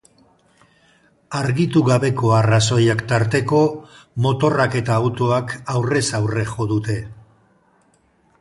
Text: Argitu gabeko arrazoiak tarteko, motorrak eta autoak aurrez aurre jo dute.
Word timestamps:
Argitu 1.39 1.83
gabeko 1.89 2.31
arrazoiak 2.37 3.03
tarteko, 3.13 3.61
motorrak 4.27 4.79
eta 4.83 4.97
autoak 5.03 5.57
aurrez 5.77 6.05
aurre 6.21 6.49
jo 6.57 6.71
dute. 6.73 7.01